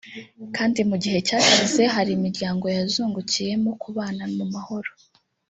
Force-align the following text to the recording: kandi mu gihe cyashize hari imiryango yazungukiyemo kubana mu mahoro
kandi 0.55 0.79
mu 0.89 0.95
gihe 1.03 1.19
cyashize 1.27 1.83
hari 1.93 2.11
imiryango 2.17 2.65
yazungukiyemo 2.75 3.71
kubana 3.81 4.23
mu 4.37 4.45
mahoro 4.53 4.91